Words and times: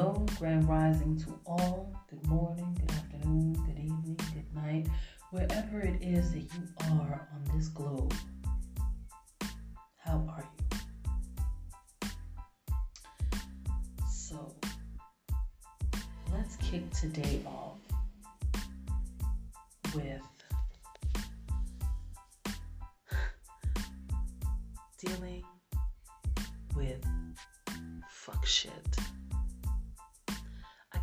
Hello, 0.00 0.24
grand 0.38 0.66
rising 0.66 1.14
to 1.18 1.38
all. 1.44 1.94
Good 2.08 2.26
morning, 2.26 2.74
good 2.80 2.90
afternoon, 2.90 3.52
good 3.52 3.78
evening, 3.78 4.18
good 4.32 4.54
night, 4.54 4.86
wherever 5.30 5.78
it 5.82 6.02
is 6.02 6.32
that 6.32 6.38
you 6.38 6.66
are 6.90 7.28
on 7.34 7.44
this 7.54 7.68
globe. 7.68 8.14
How 9.98 10.26
are 10.26 10.48
you? 10.58 12.08
So, 14.10 14.54
let's 16.32 16.56
kick 16.56 16.90
today 16.92 17.42
off 17.44 17.76
with 19.94 20.22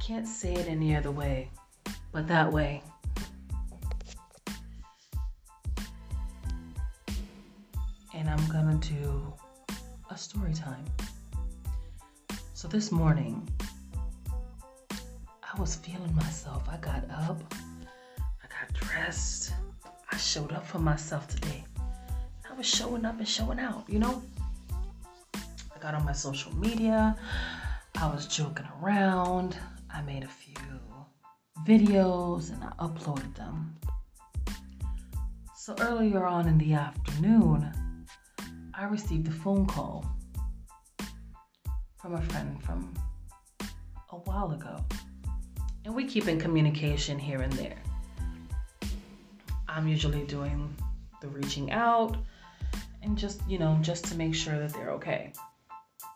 can't 0.08 0.26
say 0.26 0.54
it 0.54 0.70
any 0.70 0.96
other 0.96 1.12
way, 1.12 1.52
but 2.14 2.30
that 2.30 2.50
way. 2.50 2.82
And 8.14 8.30
I'm 8.30 8.48
gonna 8.48 8.76
do 8.78 9.34
a 10.10 10.18
story 10.18 10.54
time. 10.54 10.86
So 12.54 12.70
this 12.70 12.90
morning, 12.90 13.46
I 15.44 15.60
was 15.60 15.76
feeling 15.76 16.16
myself. 16.16 16.64
I 16.70 16.78
got 16.78 17.04
up, 17.12 17.42
I 18.18 18.48
got 18.48 18.74
dressed, 18.74 19.52
I 20.10 20.16
showed 20.16 20.54
up 20.54 20.66
for 20.66 20.80
myself 20.80 21.28
today. 21.28 21.66
I 22.50 22.54
was 22.54 22.66
showing 22.66 23.04
up 23.04 23.18
and 23.18 23.28
showing 23.28 23.60
out, 23.60 23.84
you 23.90 24.00
know? 24.00 24.24
I 25.36 25.80
got 25.82 25.96
on 25.96 26.06
my 26.06 26.14
social 26.14 26.56
media, 26.56 27.18
I 27.96 28.08
was 28.08 28.26
joking 28.26 28.70
around, 28.82 29.58
I 29.98 30.02
made 30.04 30.24
a 30.24 30.28
few 30.28 30.54
videos 31.66 32.54
and 32.54 32.64
I 32.64 32.72
uploaded 32.80 33.34
them. 33.36 33.76
So 35.56 35.76
earlier 35.80 36.24
on 36.24 36.48
in 36.48 36.60
the 36.60 36.74
afternoon, 36.74 37.72
I 38.76 38.86
received 38.86 39.28
a 39.28 39.32
phone 39.32 39.66
call 39.66 40.06
from 42.00 42.14
a 42.14 42.22
friend 42.22 42.64
from 42.64 42.94
a 44.12 44.18
while 44.18 44.52
ago. 44.52 44.86
And 45.84 45.96
we 45.96 46.06
keep 46.06 46.28
in 46.28 46.40
communication 46.40 47.18
here 47.18 47.42
and 47.42 47.54
there. 47.54 47.82
I'm 49.68 49.88
usually 49.88 50.26
doing 50.26 50.76
the 51.22 51.28
reaching 51.30 51.72
out 51.72 52.18
and 53.02 53.18
just, 53.18 53.42
you 53.50 53.58
know, 53.58 53.80
just 53.82 54.06
to 54.06 54.16
make 54.16 54.36
sure 54.36 54.60
that 54.60 54.74
they're 54.74 54.92
okay. 54.92 55.34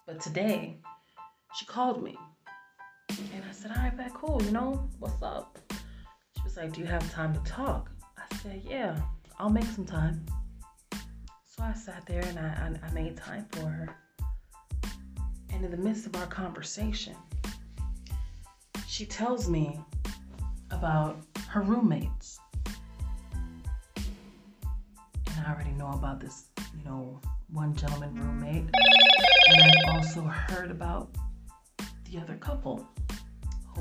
But 0.05 0.21
today, 0.21 0.77
she 1.55 1.65
called 1.65 2.03
me. 2.03 2.15
I 3.51 3.53
said, 3.53 3.71
all 3.75 3.83
right, 3.83 3.97
bet, 3.97 4.13
cool, 4.13 4.41
you 4.43 4.51
know, 4.51 4.87
what's 4.99 5.21
up? 5.21 5.59
She 6.37 6.41
was 6.41 6.55
like, 6.55 6.71
do 6.71 6.79
you 6.79 6.85
have 6.85 7.11
time 7.11 7.33
to 7.33 7.39
talk? 7.41 7.91
I 8.17 8.35
said, 8.37 8.61
yeah, 8.65 8.97
I'll 9.39 9.49
make 9.49 9.65
some 9.65 9.83
time. 9.83 10.25
So 11.43 11.61
I 11.61 11.73
sat 11.73 12.05
there 12.05 12.21
and 12.21 12.39
I, 12.39 12.43
I, 12.81 12.87
I 12.87 12.91
made 12.93 13.17
time 13.17 13.45
for 13.51 13.65
her. 13.65 13.97
And 15.49 15.65
in 15.65 15.69
the 15.69 15.75
midst 15.75 16.05
of 16.05 16.15
our 16.15 16.27
conversation, 16.27 17.13
she 18.87 19.05
tells 19.05 19.49
me 19.49 19.77
about 20.69 21.19
her 21.49 21.61
roommates. 21.61 22.39
And 23.97 25.45
I 25.45 25.51
already 25.51 25.71
know 25.71 25.89
about 25.89 26.21
this, 26.21 26.45
you 26.57 26.85
know, 26.85 27.19
one 27.51 27.75
gentleman 27.75 28.15
roommate. 28.15 28.69
And 29.49 29.61
I've 29.61 29.95
also 29.95 30.21
heard 30.21 30.71
about 30.71 31.09
the 32.09 32.17
other 32.17 32.37
couple 32.37 32.87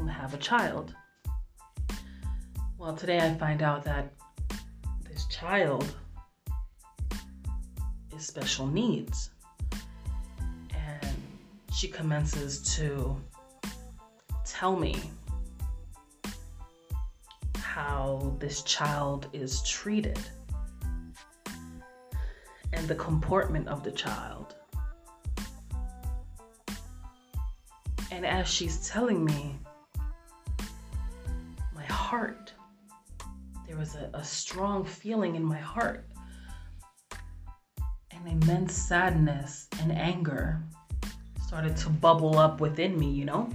whom 0.01 0.09
have 0.09 0.33
a 0.33 0.39
child. 0.39 0.95
Well, 2.79 2.97
today 2.97 3.19
I 3.19 3.35
find 3.35 3.61
out 3.61 3.85
that 3.85 4.15
this 5.07 5.27
child 5.27 5.95
is 8.17 8.27
special 8.27 8.67
needs. 8.67 9.31
And 10.75 11.15
she 11.75 11.87
commences 11.87 12.63
to 12.77 13.15
tell 14.47 14.75
me 14.75 14.99
how 17.59 18.35
this 18.39 18.63
child 18.63 19.27
is 19.35 19.63
treated 19.65 20.19
and 22.73 22.89
the 22.89 22.95
comportment 22.95 23.69
of 23.69 23.85
the 23.85 23.91
child. 23.91 24.55
And 28.11 28.25
as 28.25 28.49
she's 28.49 28.89
telling 28.89 29.23
me, 29.23 29.59
heart, 32.11 32.53
there 33.69 33.77
was 33.77 33.95
a, 33.95 34.11
a 34.15 34.25
strong 34.25 34.85
feeling 34.85 35.37
in 35.37 35.45
my 35.45 35.59
heart, 35.59 36.09
an 38.11 38.27
immense 38.27 38.75
sadness 38.75 39.69
and 39.81 39.93
anger 39.93 40.61
started 41.47 41.77
to 41.77 41.89
bubble 41.89 42.37
up 42.37 42.61
within 42.61 42.99
me, 42.99 43.09
you 43.09 43.25
know? 43.25 43.49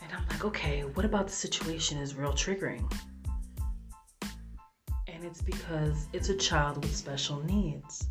And 0.00 0.10
I'm 0.10 0.26
like, 0.30 0.42
okay, 0.42 0.84
what 0.94 1.04
about 1.04 1.26
the 1.26 1.34
situation 1.34 1.98
is 1.98 2.14
real 2.14 2.32
triggering? 2.32 2.90
And 5.06 5.22
it's 5.22 5.42
because 5.42 6.06
it's 6.14 6.30
a 6.30 6.36
child 6.36 6.82
with 6.82 6.96
special 6.96 7.42
needs. 7.42 8.08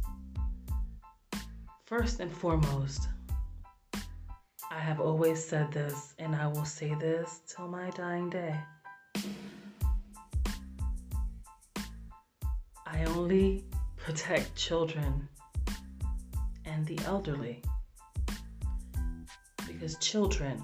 First 1.87 2.19
and 2.19 2.31
foremost, 2.31 3.07
I 4.75 4.79
have 4.79 4.99
always 4.99 5.43
said 5.43 5.71
this, 5.71 6.13
and 6.19 6.35
I 6.35 6.47
will 6.47 6.65
say 6.65 6.93
this 6.95 7.39
till 7.47 7.69
my 7.69 7.89
dying 7.91 8.29
day. 8.29 8.59
I 12.85 13.05
only 13.05 13.63
protect 13.95 14.53
children 14.57 15.29
and 16.65 16.85
the 16.85 16.99
elderly 17.05 17.63
because 19.65 19.95
children 19.99 20.61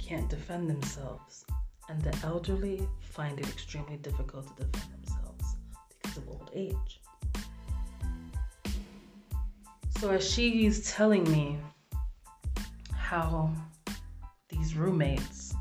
can't 0.00 0.28
defend 0.28 0.68
themselves, 0.68 1.44
and 1.88 2.02
the 2.02 2.18
elderly 2.26 2.88
find 3.00 3.38
it 3.38 3.48
extremely 3.48 3.98
difficult 3.98 4.48
to 4.48 4.64
defend 4.64 4.92
themselves 4.94 5.44
because 6.02 6.16
of 6.16 6.28
old 6.28 6.50
age. 6.54 7.00
So, 10.00 10.10
as 10.10 10.28
she's 10.28 10.90
telling 10.90 11.22
me 11.30 11.58
how 13.08 13.50
these 14.50 14.74
roommates 14.74 15.54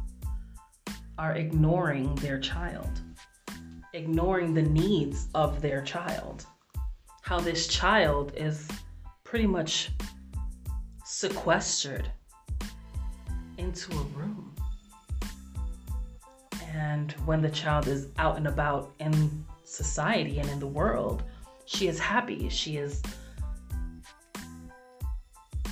are 1.17 1.35
ignoring 1.35 2.13
their 2.15 2.37
child, 2.37 2.99
ignoring 3.93 4.53
the 4.53 4.61
needs 4.61 5.29
of 5.33 5.61
their 5.61 5.81
child, 5.81 6.45
how 7.21 7.39
this 7.39 7.67
child 7.67 8.33
is 8.35 8.67
pretty 9.23 9.47
much 9.47 9.91
sequestered 11.05 12.11
into 13.57 13.93
a 13.93 14.03
room. 14.19 14.53
And 16.73 17.13
when 17.23 17.41
the 17.41 17.49
child 17.49 17.87
is 17.87 18.09
out 18.17 18.35
and 18.35 18.47
about 18.47 18.91
in 18.99 19.45
society 19.63 20.39
and 20.39 20.49
in 20.49 20.59
the 20.59 20.67
world, 20.67 21.23
she 21.63 21.87
is 21.87 21.97
happy. 21.97 22.49
She 22.49 22.75
is, 22.75 23.01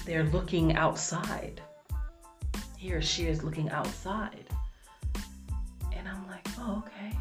they're 0.06 0.26
looking 0.26 0.76
outside. 0.76 1.62
He 2.78 2.94
or 2.94 3.02
she 3.02 3.28
is 3.28 3.44
looking 3.44 3.70
outside. 3.72 4.46
And 5.96 6.08
I'm 6.08 6.28
like, 6.28 6.48
oh, 6.60 6.84
okay. 6.86 7.18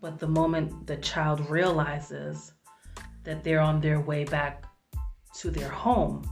But 0.00 0.18
the 0.18 0.28
moment 0.28 0.86
the 0.86 0.98
child 0.98 1.48
realizes 1.48 2.52
that 3.24 3.42
they're 3.42 3.60
on 3.60 3.80
their 3.80 4.00
way 4.00 4.24
back 4.24 4.64
to 5.38 5.50
their 5.50 5.70
home, 5.70 6.30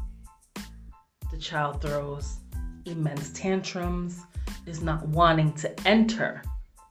the 1.31 1.39
child 1.39 1.81
throws 1.81 2.37
immense 2.85 3.31
tantrums, 3.31 4.21
is 4.67 4.83
not 4.83 5.09
wanting 5.09 5.53
to 5.55 5.89
enter 5.89 6.43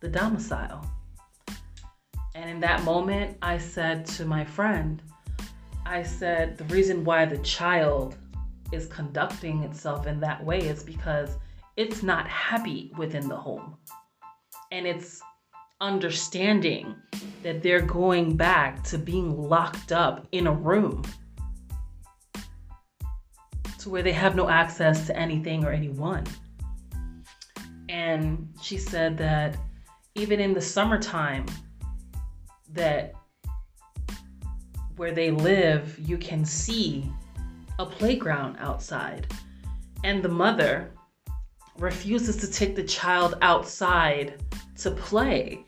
the 0.01 0.07
domicile. 0.07 0.89
And 2.33 2.49
in 2.49 2.59
that 2.61 2.83
moment, 2.83 3.37
I 3.41 3.59
said 3.59 4.05
to 4.07 4.25
my 4.25 4.43
friend, 4.43 5.01
I 5.91 6.03
said, 6.03 6.57
the 6.57 6.63
reason 6.73 7.03
why 7.03 7.25
the 7.25 7.39
child 7.39 8.15
is 8.71 8.87
conducting 8.87 9.63
itself 9.63 10.07
in 10.07 10.21
that 10.21 10.41
way 10.41 10.59
is 10.59 10.83
because 10.83 11.35
it's 11.75 12.01
not 12.01 12.29
happy 12.29 12.93
within 12.97 13.27
the 13.27 13.35
home. 13.35 13.75
And 14.71 14.87
it's 14.87 15.21
understanding 15.81 16.95
that 17.43 17.61
they're 17.61 17.81
going 17.81 18.37
back 18.37 18.81
to 18.85 18.97
being 18.97 19.37
locked 19.37 19.91
up 19.91 20.25
in 20.31 20.47
a 20.47 20.53
room 20.53 21.03
to 23.79 23.89
where 23.89 24.01
they 24.01 24.13
have 24.13 24.33
no 24.33 24.47
access 24.47 25.05
to 25.07 25.17
anything 25.17 25.65
or 25.65 25.73
anyone. 25.73 26.23
And 27.89 28.47
she 28.61 28.77
said 28.77 29.17
that 29.17 29.57
even 30.15 30.39
in 30.39 30.53
the 30.53 30.61
summertime, 30.61 31.47
that 32.71 33.11
where 35.01 35.11
they 35.11 35.31
live, 35.31 35.97
you 35.97 36.15
can 36.15 36.45
see 36.45 37.11
a 37.79 37.85
playground 37.87 38.55
outside. 38.59 39.25
And 40.03 40.21
the 40.21 40.29
mother 40.29 40.91
refuses 41.79 42.37
to 42.37 42.47
take 42.47 42.75
the 42.75 42.83
child 42.83 43.33
outside 43.41 44.43
to 44.77 44.91
play. 44.91 45.65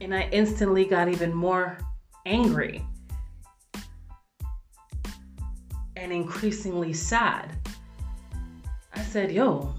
And 0.00 0.14
I 0.14 0.28
instantly 0.30 0.84
got 0.84 1.08
even 1.08 1.34
more 1.34 1.76
angry 2.24 2.80
and 5.96 6.12
increasingly 6.12 6.92
sad. 6.92 7.58
I 8.94 9.02
said, 9.02 9.32
"Yo, 9.32 9.74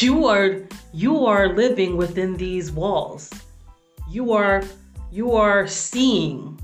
you 0.00 0.26
are 0.26 0.62
you 0.94 1.26
are 1.26 1.54
living 1.54 1.98
within 1.98 2.38
these 2.38 2.72
walls. 2.72 3.30
You 4.14 4.32
are 4.32 4.62
you 5.10 5.32
are 5.32 5.66
seeing 5.66 6.60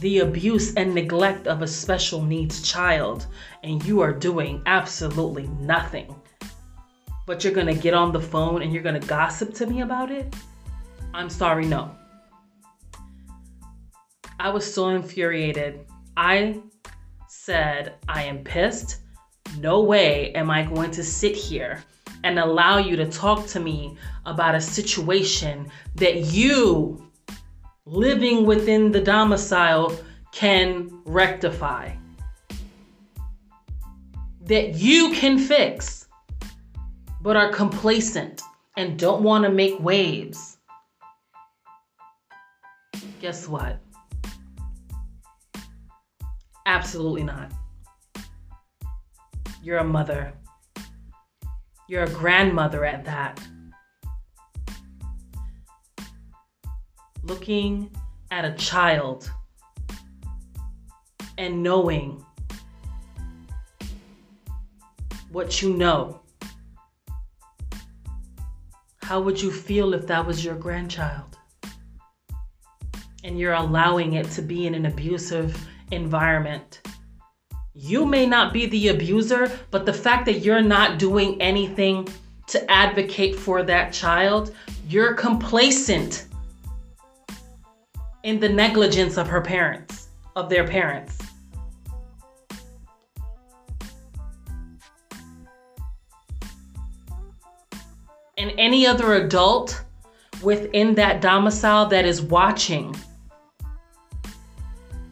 the 0.00 0.20
abuse 0.20 0.72
and 0.76 0.94
neglect 0.94 1.46
of 1.46 1.60
a 1.60 1.66
special 1.66 2.22
needs 2.22 2.62
child 2.62 3.26
and 3.62 3.84
you 3.84 4.00
are 4.00 4.14
doing 4.14 4.62
absolutely 4.64 5.46
nothing. 5.60 6.14
But 7.26 7.44
you're 7.44 7.52
going 7.52 7.66
to 7.66 7.74
get 7.74 7.92
on 7.92 8.12
the 8.12 8.20
phone 8.20 8.62
and 8.62 8.72
you're 8.72 8.82
going 8.82 8.98
to 8.98 9.06
gossip 9.06 9.52
to 9.56 9.66
me 9.66 9.82
about 9.82 10.10
it? 10.10 10.34
I'm 11.12 11.28
sorry, 11.28 11.66
no. 11.66 11.94
I 14.38 14.48
was 14.48 14.64
so 14.72 14.88
infuriated. 14.88 15.84
I 16.16 16.62
said, 17.28 17.96
I 18.08 18.22
am 18.22 18.42
pissed. 18.42 19.00
No 19.58 19.82
way 19.82 20.32
am 20.32 20.50
I 20.50 20.62
going 20.62 20.92
to 20.92 21.04
sit 21.04 21.36
here 21.36 21.84
and 22.24 22.38
allow 22.38 22.78
you 22.78 22.96
to 22.96 23.06
talk 23.10 23.46
to 23.48 23.60
me 23.60 23.96
about 24.26 24.54
a 24.54 24.60
situation 24.60 25.70
that 25.96 26.16
you 26.16 27.10
living 27.86 28.46
within 28.46 28.92
the 28.92 29.00
domicile 29.00 29.96
can 30.32 30.90
rectify, 31.04 31.92
that 34.44 34.74
you 34.74 35.12
can 35.12 35.38
fix, 35.38 36.06
but 37.20 37.36
are 37.36 37.50
complacent 37.50 38.42
and 38.76 38.98
don't 38.98 39.22
want 39.22 39.44
to 39.44 39.50
make 39.50 39.78
waves. 39.80 40.58
Guess 43.20 43.48
what? 43.48 43.80
Absolutely 46.66 47.24
not. 47.24 47.52
You're 49.62 49.78
a 49.78 49.84
mother. 49.84 50.32
You're 51.90 52.04
a 52.04 52.10
grandmother 52.10 52.84
at 52.84 53.04
that. 53.06 53.40
Looking 57.24 57.90
at 58.30 58.44
a 58.44 58.52
child 58.52 59.28
and 61.36 61.64
knowing 61.64 62.24
what 65.32 65.60
you 65.60 65.74
know. 65.74 66.20
How 69.02 69.20
would 69.20 69.42
you 69.42 69.50
feel 69.50 69.92
if 69.92 70.06
that 70.06 70.24
was 70.24 70.44
your 70.44 70.54
grandchild? 70.54 71.38
And 73.24 73.36
you're 73.36 73.54
allowing 73.54 74.12
it 74.12 74.30
to 74.30 74.42
be 74.42 74.68
in 74.68 74.76
an 74.76 74.86
abusive 74.86 75.60
environment. 75.90 76.82
You 77.74 78.04
may 78.04 78.26
not 78.26 78.52
be 78.52 78.66
the 78.66 78.88
abuser, 78.88 79.50
but 79.70 79.86
the 79.86 79.92
fact 79.92 80.26
that 80.26 80.40
you're 80.40 80.62
not 80.62 80.98
doing 80.98 81.40
anything 81.40 82.08
to 82.48 82.70
advocate 82.70 83.36
for 83.36 83.62
that 83.62 83.92
child, 83.92 84.54
you're 84.88 85.14
complacent 85.14 86.26
in 88.24 88.40
the 88.40 88.48
negligence 88.48 89.16
of 89.16 89.28
her 89.28 89.40
parents, 89.40 90.08
of 90.34 90.50
their 90.50 90.66
parents. 90.66 91.16
And 98.36 98.52
any 98.58 98.86
other 98.86 99.14
adult 99.14 99.84
within 100.42 100.94
that 100.96 101.20
domicile 101.20 101.86
that 101.86 102.04
is 102.04 102.20
watching 102.20 102.96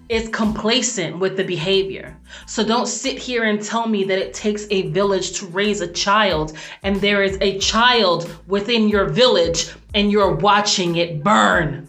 is 0.09 0.29
complacent 0.31 1.19
with 1.19 1.37
the 1.37 1.45
behavior. 1.45 2.17
So 2.47 2.65
don't 2.65 2.87
sit 2.87 3.19
here 3.19 3.45
and 3.45 3.63
tell 3.63 3.87
me 3.87 4.05
that 4.05 4.19
it 4.19 4.33
takes 4.33 4.67
a 4.71 4.89
village 4.91 5.33
to 5.39 5.47
raise 5.47 5.81
a 5.81 5.93
child 5.93 6.57
and 6.83 6.97
there 6.97 7.23
is 7.23 7.37
a 7.41 7.59
child 7.59 8.35
within 8.47 8.89
your 8.89 9.07
village 9.07 9.71
and 9.95 10.11
you're 10.11 10.35
watching 10.35 10.97
it 10.97 11.23
burn. 11.23 11.89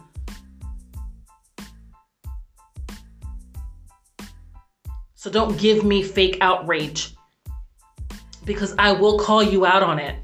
So 5.15 5.29
don't 5.29 5.57
give 5.57 5.83
me 5.83 6.01
fake 6.01 6.37
outrage 6.41 7.15
because 8.45 8.73
I 8.79 8.93
will 8.93 9.19
call 9.19 9.43
you 9.43 9.65
out 9.65 9.83
on 9.83 9.99
it. 9.99 10.15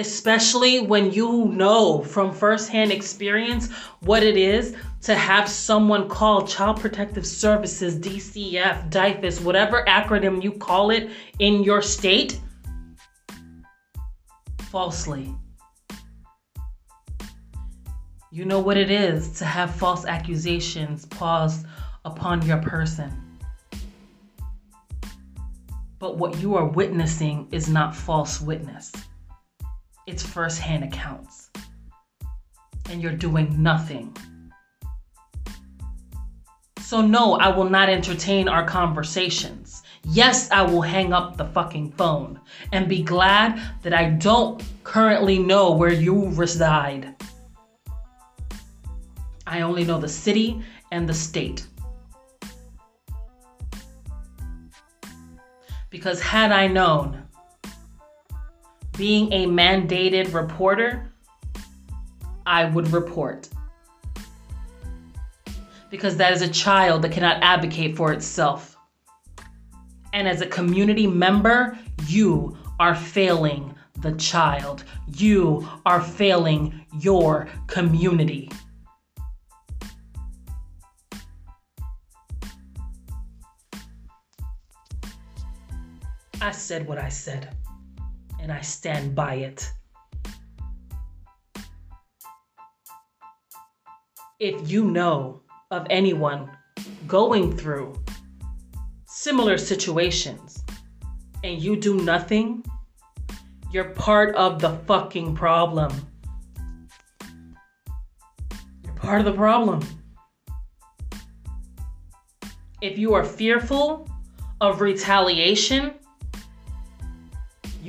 Especially 0.00 0.80
when 0.80 1.12
you 1.12 1.44
know 1.46 2.02
from 2.02 2.32
firsthand 2.32 2.90
experience 2.90 3.70
what 4.00 4.22
it 4.22 4.36
is 4.36 4.74
to 5.02 5.14
have 5.14 5.48
someone 5.48 6.08
call 6.08 6.46
Child 6.46 6.80
Protective 6.80 7.26
Services, 7.26 7.98
DCF, 7.98 8.90
DYFS, 8.90 9.42
whatever 9.42 9.84
acronym 9.86 10.42
you 10.42 10.52
call 10.52 10.90
it 10.90 11.10
in 11.38 11.62
your 11.62 11.82
state, 11.82 12.40
falsely. 14.70 15.34
You 18.32 18.44
know 18.44 18.60
what 18.60 18.76
it 18.76 18.90
is 18.90 19.32
to 19.38 19.44
have 19.44 19.74
false 19.74 20.06
accusations 20.06 21.04
paused 21.04 21.66
upon 22.04 22.42
your 22.46 22.58
person. 22.58 23.38
But 25.98 26.16
what 26.16 26.38
you 26.38 26.54
are 26.54 26.64
witnessing 26.64 27.48
is 27.50 27.68
not 27.68 27.94
false 27.94 28.40
witness 28.40 28.92
it's 30.06 30.22
firsthand 30.22 30.84
accounts. 30.84 31.50
And 32.88 33.00
you're 33.00 33.12
doing 33.12 33.62
nothing. 33.62 34.16
So, 36.80 37.00
no, 37.00 37.34
I 37.34 37.48
will 37.54 37.70
not 37.70 37.88
entertain 37.88 38.48
our 38.48 38.66
conversations. 38.66 39.82
Yes, 40.04 40.50
I 40.50 40.62
will 40.62 40.80
hang 40.80 41.12
up 41.12 41.36
the 41.36 41.44
fucking 41.44 41.92
phone 41.92 42.40
and 42.72 42.88
be 42.88 43.02
glad 43.02 43.60
that 43.82 43.94
I 43.94 44.10
don't 44.10 44.62
currently 44.82 45.38
know 45.38 45.72
where 45.72 45.92
you 45.92 46.30
reside. 46.30 47.14
I 49.46 49.60
only 49.60 49.84
know 49.84 50.00
the 50.00 50.08
city 50.08 50.62
and 50.90 51.08
the 51.08 51.14
state. 51.14 51.66
Because 55.90 56.20
had 56.20 56.50
I 56.50 56.66
known 56.66 57.19
being 59.00 59.32
a 59.32 59.46
mandated 59.46 60.34
reporter, 60.34 61.10
I 62.44 62.66
would 62.66 62.92
report. 62.92 63.48
Because 65.90 66.18
that 66.18 66.34
is 66.34 66.42
a 66.42 66.48
child 66.48 67.00
that 67.00 67.10
cannot 67.10 67.42
advocate 67.42 67.96
for 67.96 68.12
itself. 68.12 68.76
And 70.12 70.28
as 70.28 70.42
a 70.42 70.46
community 70.46 71.06
member, 71.06 71.78
you 72.08 72.58
are 72.78 72.94
failing 72.94 73.74
the 74.00 74.12
child. 74.16 74.84
You 75.16 75.66
are 75.86 76.02
failing 76.02 76.84
your 77.00 77.48
community. 77.68 78.50
I 86.42 86.50
said 86.50 86.86
what 86.86 86.98
I 86.98 87.08
said 87.08 87.48
and 88.40 88.52
I 88.52 88.60
stand 88.60 89.14
by 89.14 89.34
it. 89.34 89.70
If 94.38 94.70
you 94.70 94.90
know 94.90 95.42
of 95.70 95.86
anyone 95.90 96.50
going 97.06 97.56
through 97.56 97.94
similar 99.06 99.58
situations 99.58 100.64
and 101.44 101.60
you 101.60 101.76
do 101.76 101.96
nothing, 101.96 102.64
you're 103.70 103.90
part 103.90 104.34
of 104.36 104.60
the 104.60 104.70
fucking 104.86 105.34
problem. 105.34 105.92
You're 108.82 108.94
part 108.94 109.20
of 109.20 109.26
the 109.26 109.32
problem. 109.32 109.80
If 112.80 112.98
you 112.98 113.12
are 113.12 113.24
fearful 113.24 114.08
of 114.62 114.80
retaliation, 114.80 115.99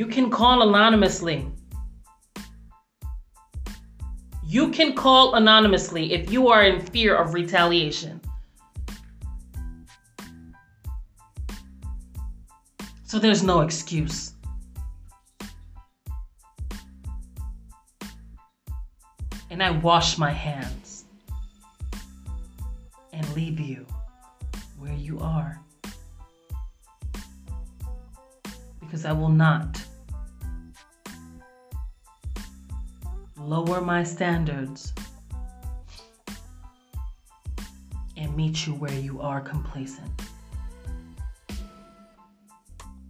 you 0.02 0.08
can 0.08 0.32
call 0.32 0.68
anonymously. 0.68 1.48
You 4.44 4.72
can 4.72 4.96
call 4.96 5.36
anonymously 5.36 6.14
if 6.14 6.32
you 6.32 6.48
are 6.48 6.64
in 6.64 6.84
fear 6.84 7.16
of 7.16 7.36
retaliation. 7.36 8.20
So 13.04 13.20
there's 13.20 13.44
no 13.44 13.62
excuse. 13.62 14.34
and 19.52 19.62
I 19.62 19.70
wash 19.70 20.18
my 20.18 20.32
hands 20.32 21.04
and 23.14 23.36
leave 23.36 23.60
you 23.60 23.86
where 24.80 24.96
you 24.96 25.20
are. 25.20 25.62
Because 28.80 29.06
I 29.06 29.12
will 29.12 29.30
not 29.30 29.91
lower 33.46 33.82
my 33.82 34.04
standards 34.04 34.94
and 38.18 38.36
meet 38.36 38.68
you 38.68 38.74
where 38.74 38.94
you 38.94 39.20
are 39.20 39.42
complacent. 39.42 40.10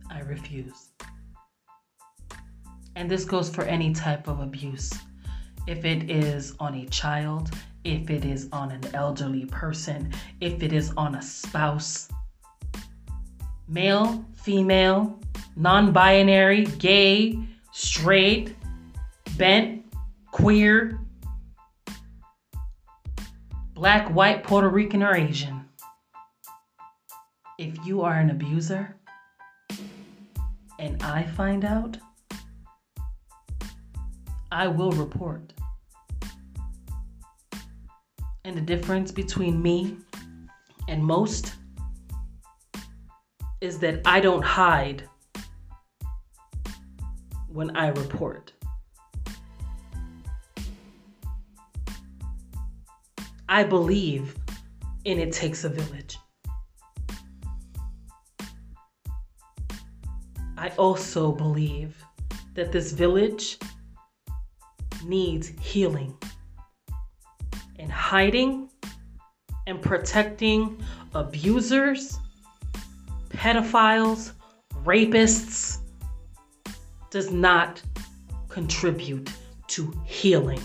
I 0.09 0.21
refuse. 0.21 0.89
And 2.95 3.09
this 3.09 3.25
goes 3.25 3.49
for 3.49 3.63
any 3.63 3.93
type 3.93 4.27
of 4.27 4.39
abuse. 4.39 4.91
If 5.67 5.85
it 5.85 6.09
is 6.09 6.55
on 6.59 6.75
a 6.75 6.85
child, 6.87 7.51
if 7.83 8.09
it 8.09 8.25
is 8.25 8.47
on 8.51 8.71
an 8.71 8.83
elderly 8.93 9.45
person, 9.45 10.11
if 10.39 10.63
it 10.63 10.73
is 10.73 10.91
on 10.97 11.15
a 11.15 11.21
spouse, 11.21 12.09
male, 13.67 14.25
female, 14.35 15.19
non 15.55 15.91
binary, 15.91 16.65
gay, 16.65 17.39
straight, 17.71 18.55
bent, 19.37 19.80
queer, 20.31 20.99
black, 23.73 24.07
white, 24.09 24.43
Puerto 24.43 24.69
Rican, 24.69 25.03
or 25.03 25.15
Asian. 25.15 25.65
If 27.57 27.85
you 27.85 28.01
are 28.01 28.13
an 28.13 28.29
abuser 28.29 28.95
and 30.79 31.01
I 31.03 31.23
find 31.23 31.63
out, 31.63 31.97
I 34.51 34.67
will 34.67 34.91
report. 34.91 35.53
And 38.43 38.57
the 38.57 38.61
difference 38.61 39.11
between 39.11 39.61
me 39.61 39.97
and 40.87 41.03
most 41.03 41.53
is 43.61 43.77
that 43.79 44.01
I 44.05 44.19
don't 44.19 44.43
hide 44.43 45.07
when 47.47 47.75
I 47.77 47.89
report. 47.89 48.50
I 53.53 53.65
believe 53.65 54.33
in 55.03 55.19
It 55.19 55.33
Takes 55.33 55.65
a 55.65 55.69
Village. 55.69 56.17
I 60.57 60.69
also 60.77 61.33
believe 61.33 62.01
that 62.53 62.71
this 62.71 62.93
village 62.93 63.57
needs 65.03 65.49
healing. 65.59 66.17
And 67.77 67.91
hiding 67.91 68.69
and 69.67 69.81
protecting 69.81 70.81
abusers, 71.13 72.17
pedophiles, 73.31 74.31
rapists 74.85 75.79
does 77.09 77.31
not 77.31 77.81
contribute 78.47 79.29
to 79.67 79.93
healing. 80.05 80.61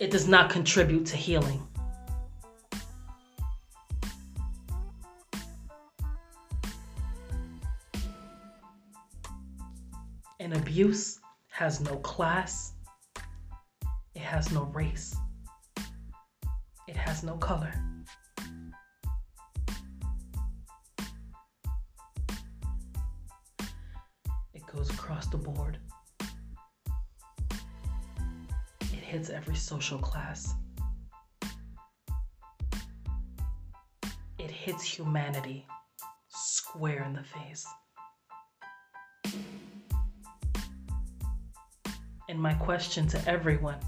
It 0.00 0.10
does 0.10 0.26
not 0.26 0.50
contribute 0.50 1.06
to 1.06 1.16
healing. 1.16 1.66
And 10.40 10.54
abuse 10.54 11.20
has 11.48 11.80
no 11.80 11.96
class, 11.98 12.72
it 14.14 14.20
has 14.20 14.50
no 14.52 14.64
race, 14.64 15.16
it 16.88 16.96
has 16.96 17.22
no 17.22 17.36
color. 17.36 17.72
It 24.52 24.66
goes 24.66 24.90
across 24.90 25.28
the 25.28 25.38
board. 25.38 25.78
Hits 29.14 29.30
every 29.30 29.54
social 29.54 29.98
class. 29.98 30.54
It 34.40 34.50
hits 34.50 34.82
humanity 34.82 35.64
square 36.26 37.04
in 37.04 37.12
the 37.12 37.22
face. 37.22 37.64
And 42.28 42.40
my 42.40 42.54
question 42.54 43.06
to 43.06 43.28
everyone 43.28 43.78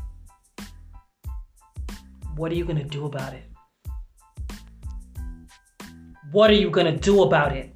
what 2.36 2.52
are 2.52 2.54
you 2.54 2.64
going 2.64 2.78
to 2.78 2.84
do 2.84 3.06
about 3.06 3.32
it? 3.32 3.50
What 6.30 6.50
are 6.50 6.60
you 6.64 6.70
going 6.70 6.86
to 6.86 7.00
do 7.00 7.24
about 7.24 7.50
it? 7.50 7.75